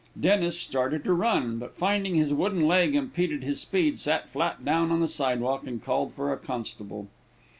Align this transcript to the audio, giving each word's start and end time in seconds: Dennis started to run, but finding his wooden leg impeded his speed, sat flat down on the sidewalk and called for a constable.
Dennis 0.19 0.59
started 0.59 1.03
to 1.03 1.13
run, 1.13 1.59
but 1.59 1.77
finding 1.77 2.15
his 2.15 2.33
wooden 2.33 2.65
leg 2.67 2.95
impeded 2.95 3.43
his 3.43 3.61
speed, 3.61 3.99
sat 3.99 4.29
flat 4.29 4.65
down 4.65 4.91
on 4.91 4.99
the 4.99 5.07
sidewalk 5.07 5.67
and 5.67 5.79
called 5.83 6.11
for 6.15 6.33
a 6.33 6.37
constable. 6.37 7.07